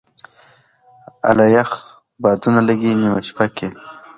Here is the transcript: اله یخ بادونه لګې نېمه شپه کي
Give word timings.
اله 1.29 1.45
یخ 1.57 1.71
بادونه 2.21 2.59
لګې 2.67 2.91
نېمه 3.01 3.21
شپه 3.27 3.45
کي 3.55 3.69